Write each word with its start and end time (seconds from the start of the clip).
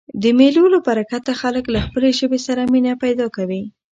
د 0.21 0.23
مېلو 0.37 0.63
له 0.73 0.79
برکته 0.87 1.31
خلک 1.41 1.65
له 1.73 1.79
خپلي 1.85 2.09
ژبي 2.19 2.39
سره 2.47 2.61
مینه 2.73 2.93
پیدا 3.03 3.27
کوي. 3.35 3.63